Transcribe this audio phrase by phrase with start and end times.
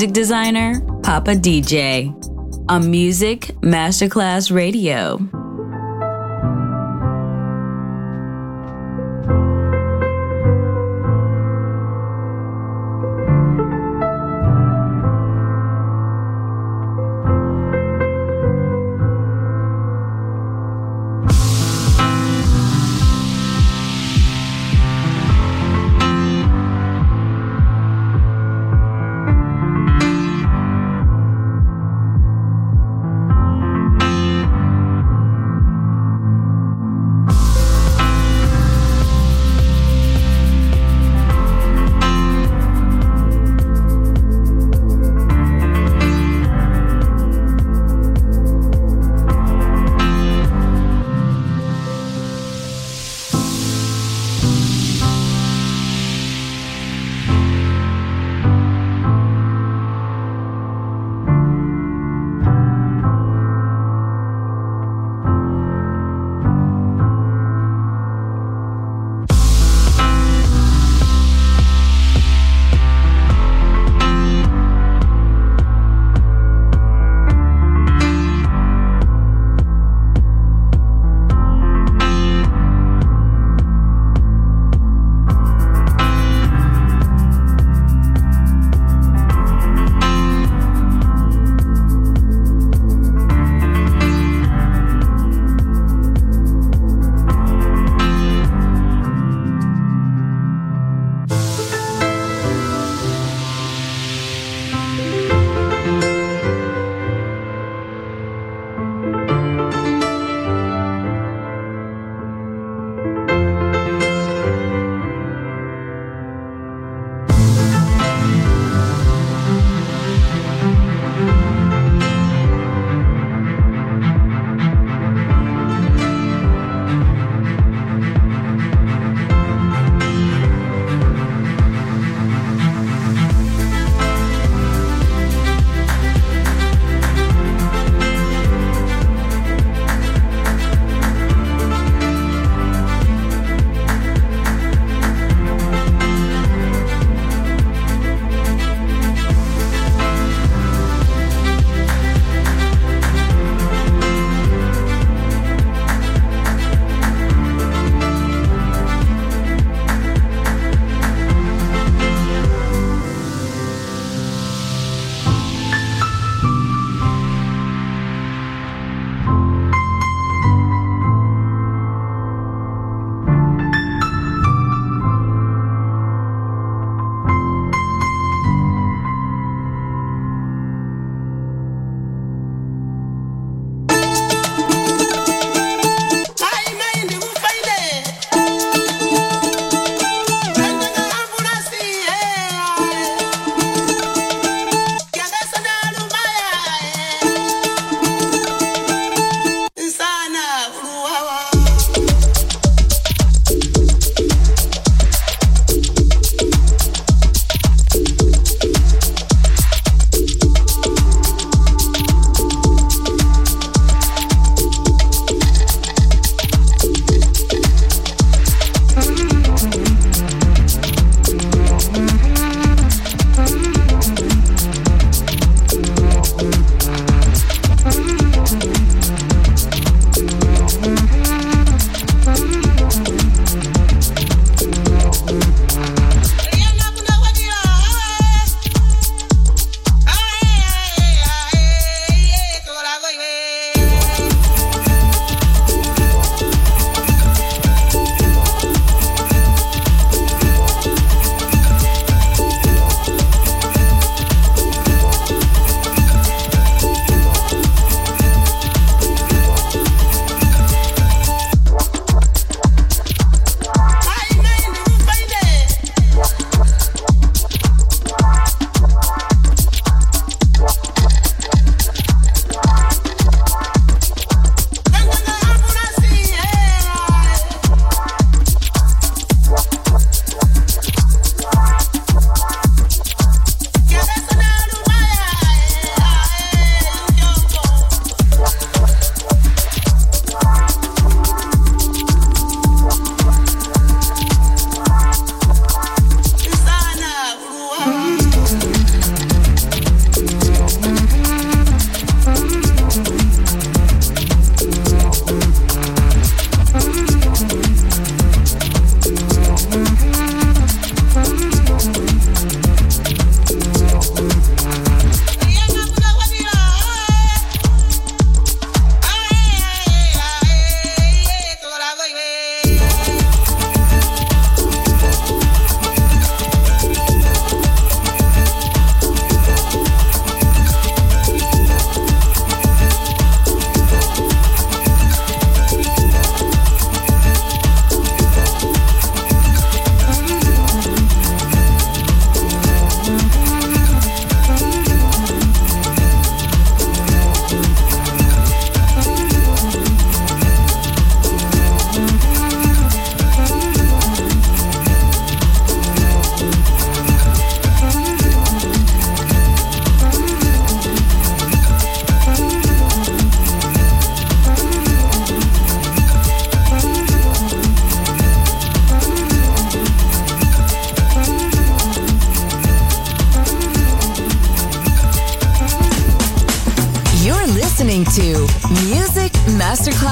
[0.00, 2.08] Music designer, Papa DJ.
[2.70, 5.29] On Music Masterclass Radio.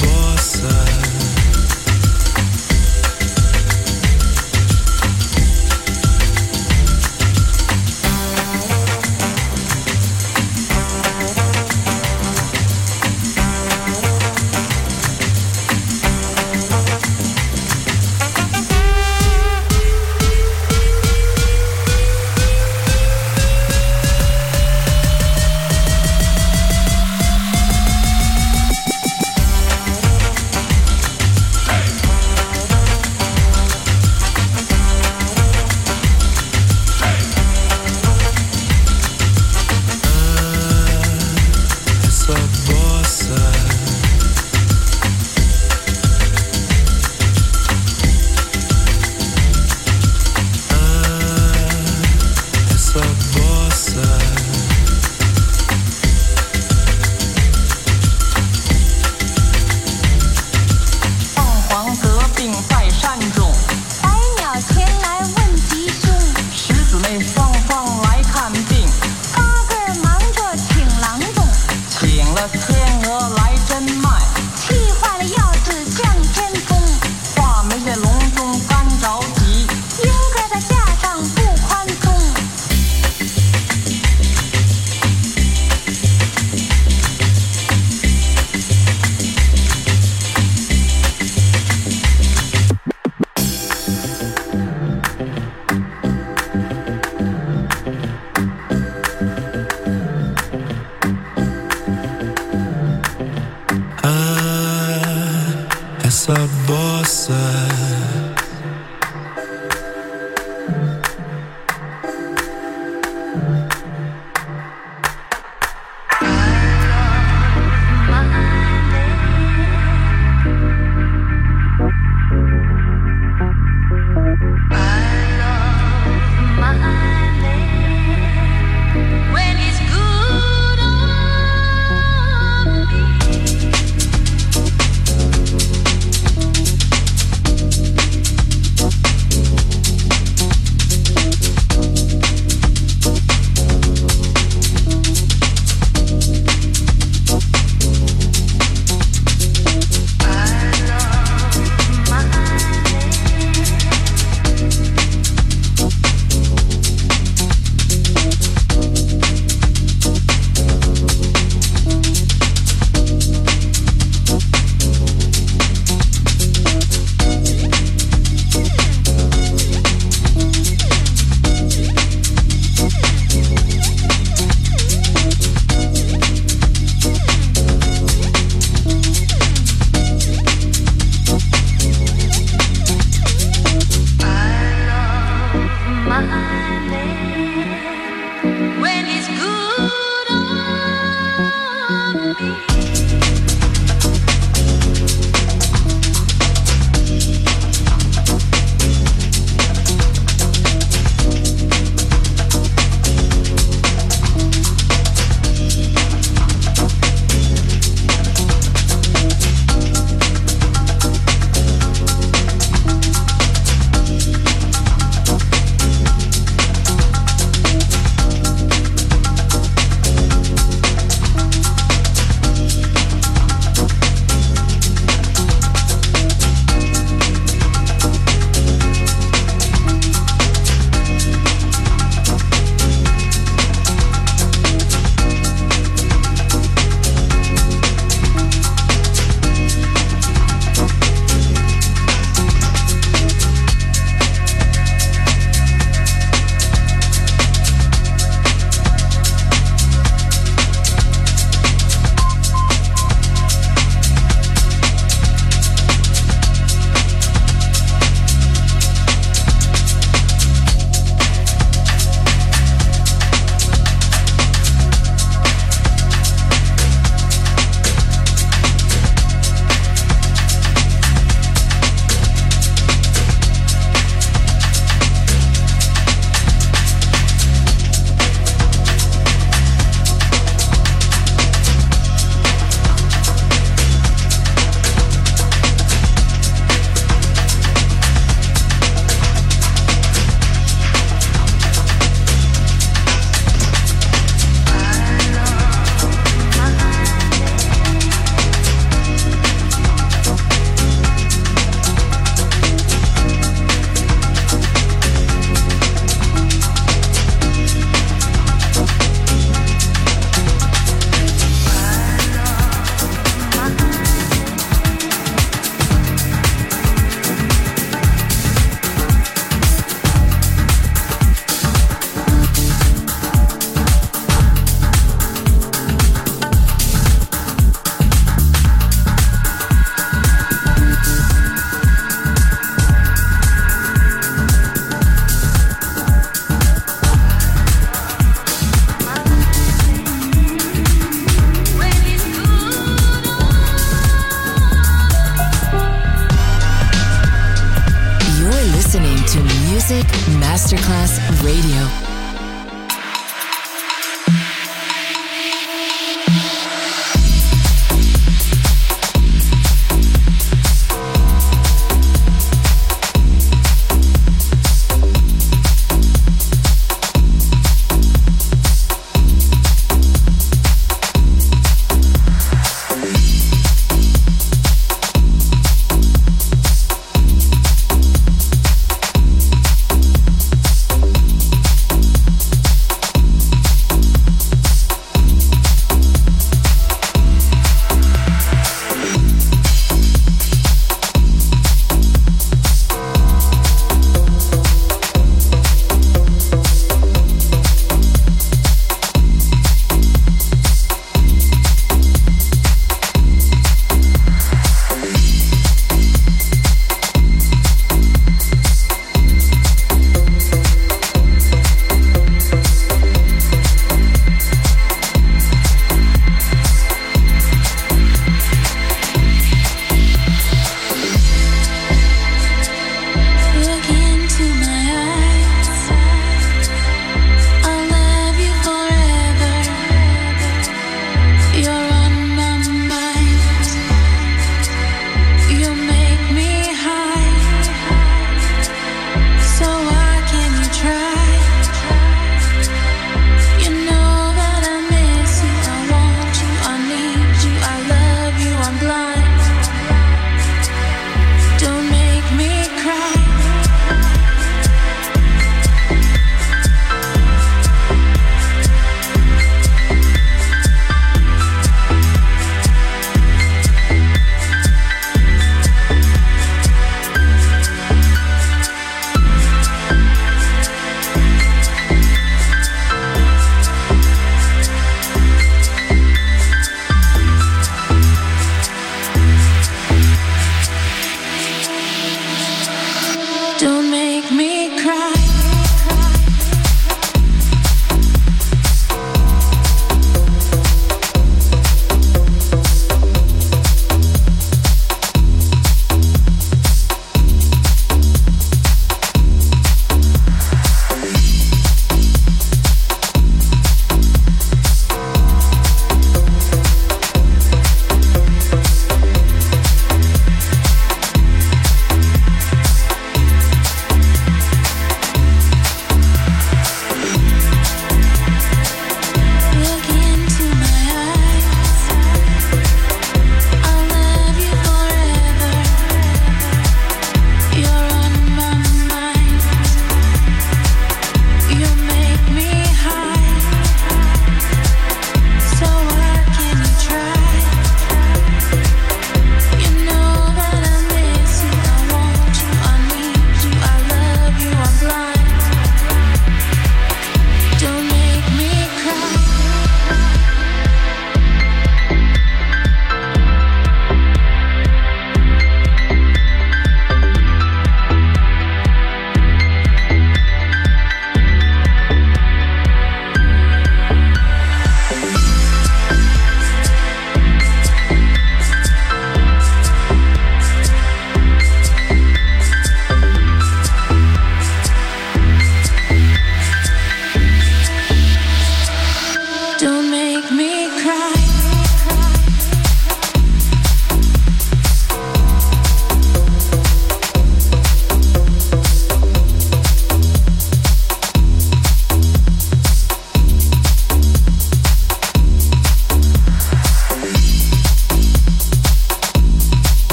[0.00, 0.91] possa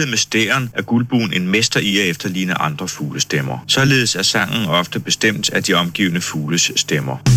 [0.00, 3.64] lighed med stæren er guldbuen en mester i at efterligne andre fuglestemmer.
[3.66, 7.29] Således er sangen ofte bestemt af de omgivende fugles stemmer.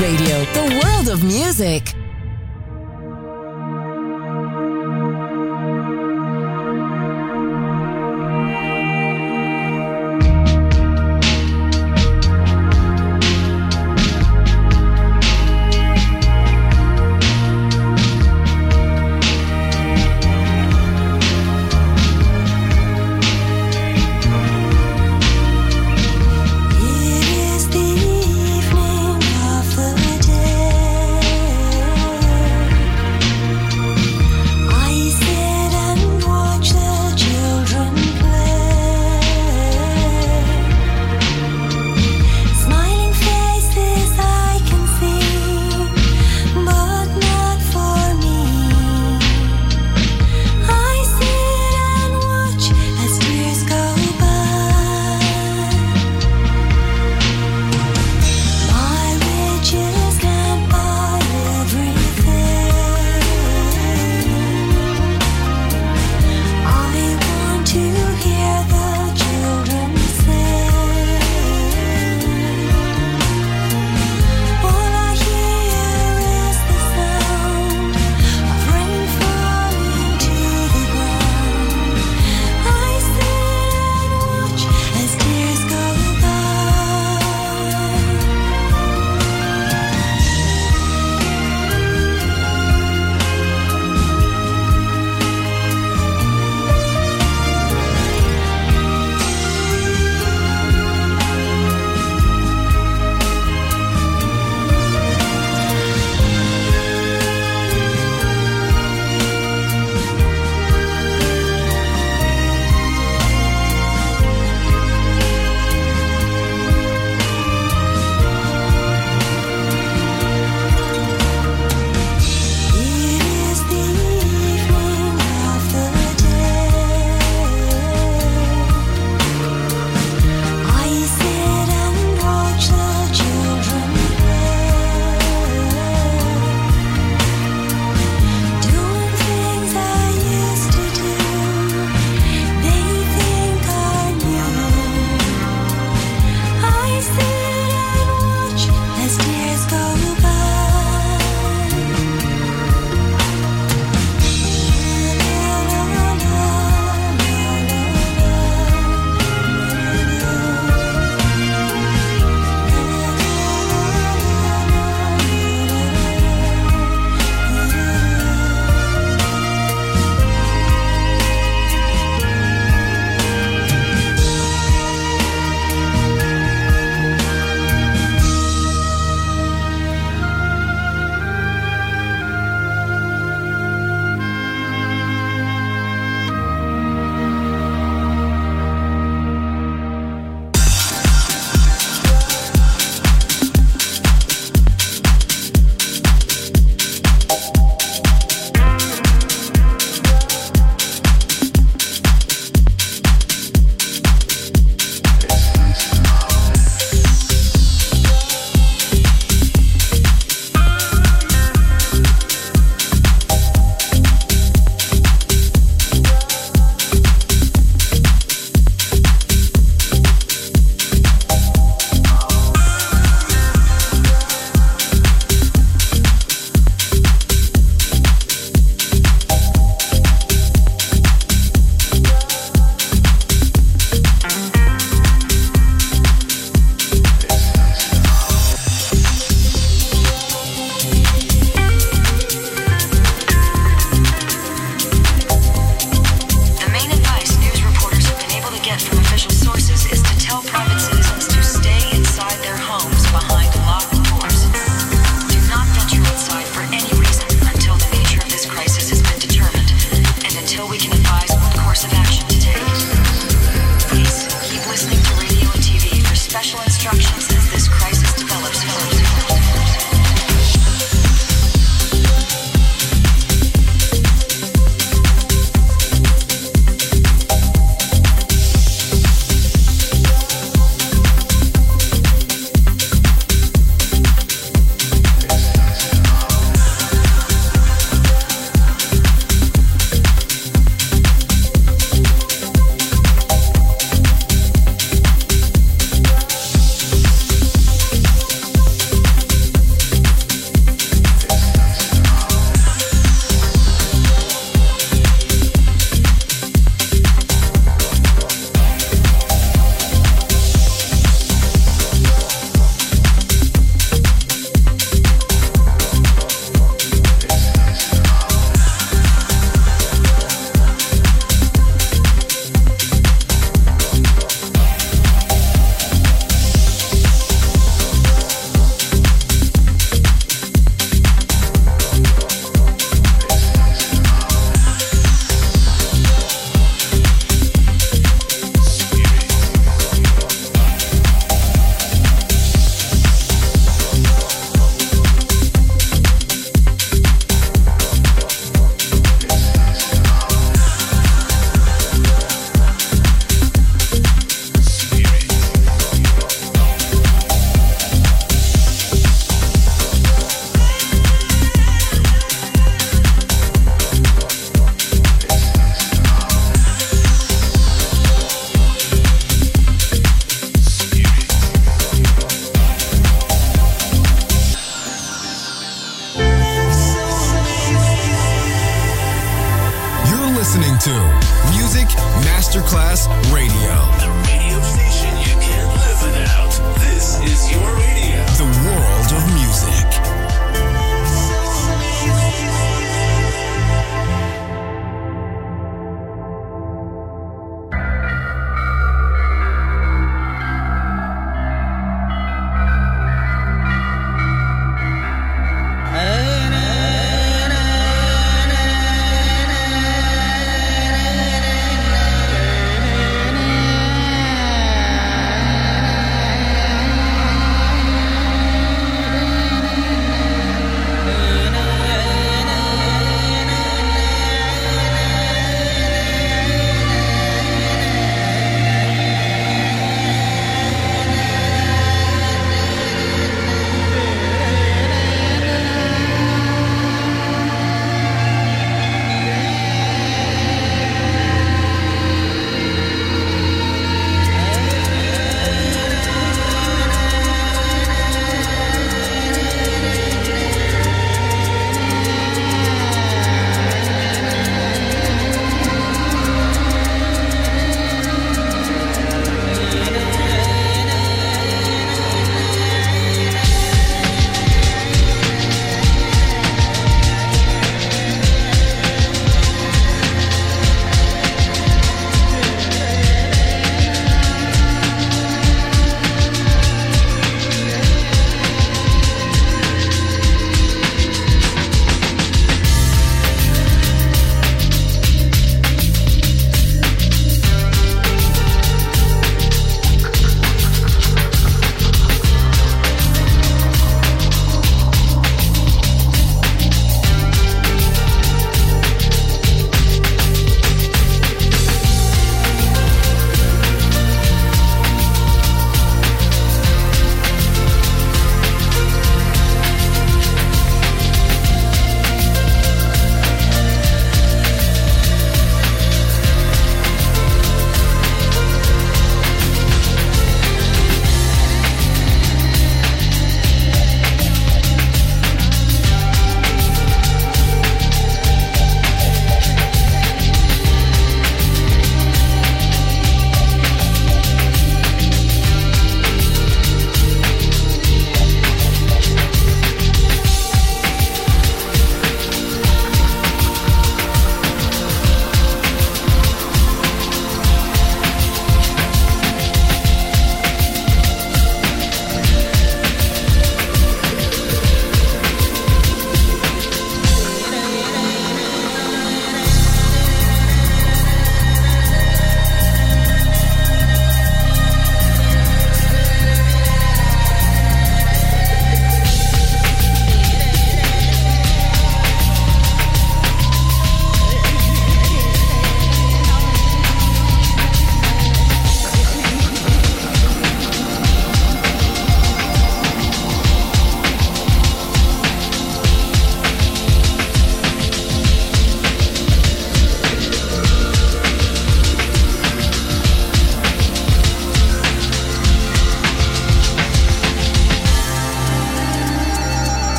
[0.00, 0.27] Radio.